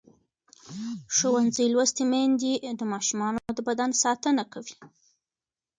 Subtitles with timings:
[1.15, 4.75] ښوونځې لوستې میندې د ماشومانو د بدن ساتنه کوي.